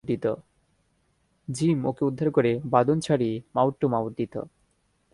[1.47, 4.35] Gym ওকে উদ্ধার করে বাঁধন ছাড়িয়ে মাউথ টু মাউথ দিত।